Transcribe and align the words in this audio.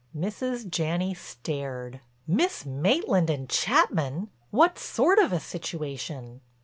Mrs. 0.17 0.67
Janney 0.67 1.13
stared: 1.13 2.01
"Miss 2.25 2.65
Maitland 2.65 3.29
and 3.29 3.47
Chapman! 3.47 4.29
What 4.49 4.79
sort 4.79 5.19
of 5.19 5.31
a 5.31 5.39
situation?" 5.39 6.41